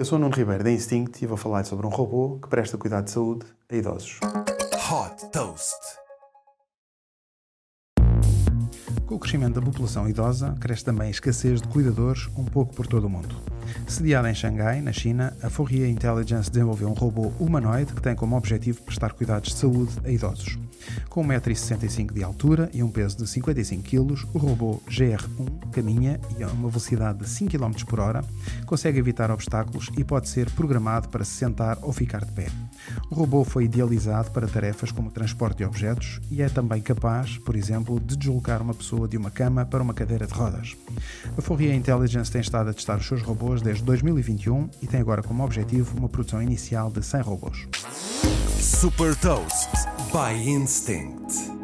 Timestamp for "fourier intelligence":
15.50-16.50, 41.42-42.30